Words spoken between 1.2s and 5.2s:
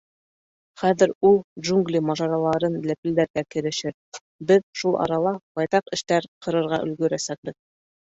ул «джунгли мажараларын» ләпелдәргә керешер, беҙ шул